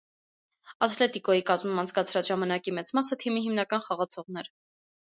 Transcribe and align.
Աթլետիկոյի 0.85 1.45
կազմում 1.51 1.83
անցկացրած 1.83 2.33
ժամանակի 2.35 2.77
մեծ 2.81 2.95
մասը 3.01 3.21
թիմի 3.27 3.47
հիմնական 3.47 3.89
խաղացողն 3.91 4.45
էր։ 4.45 4.53